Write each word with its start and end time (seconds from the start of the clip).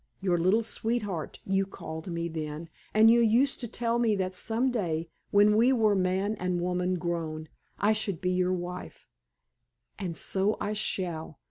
Your 0.19 0.39
little 0.39 0.63
sweetheart, 0.63 1.39
you 1.45 1.63
called 1.67 2.09
me 2.11 2.27
then; 2.27 2.69
and 2.91 3.11
you 3.11 3.19
used 3.19 3.59
to 3.59 3.67
tell 3.67 3.99
me 3.99 4.15
that 4.15 4.35
some 4.35 4.71
day, 4.71 5.11
when 5.29 5.55
we 5.55 5.71
were 5.71 5.93
man 5.93 6.33
and 6.39 6.59
woman 6.59 6.95
grown, 6.95 7.49
I 7.77 7.93
should 7.93 8.19
be 8.19 8.31
your 8.31 8.51
wife. 8.53 9.07
And 9.99 10.17
so 10.17 10.57
I 10.59 10.73
shall! 10.73 11.37